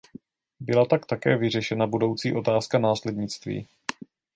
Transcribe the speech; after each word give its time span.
Byla 0.59 0.85
tak 0.85 1.05
také 1.05 1.37
vyřešena 1.37 1.87
budoucí 1.87 2.33
otázka 2.35 2.79
následnictví. 2.79 3.67